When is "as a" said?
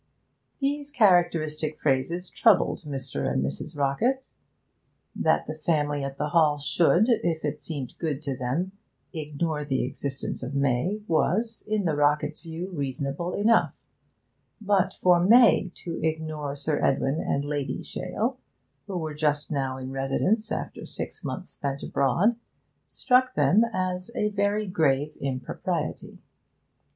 23.71-24.29